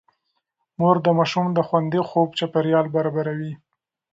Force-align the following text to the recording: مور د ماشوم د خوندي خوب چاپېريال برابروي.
مور 0.79 0.95
د 1.05 1.07
ماشوم 1.17 1.47
د 1.53 1.59
خوندي 1.67 2.01
خوب 2.09 2.29
چاپېريال 2.39 2.85
برابروي. 2.95 3.53